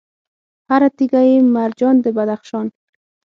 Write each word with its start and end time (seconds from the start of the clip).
هر 0.69 0.81
تیږه 0.97 1.21
یې 1.29 1.37
مرجان 1.55 1.95
د 2.03 2.05
بدخشان 2.17 2.67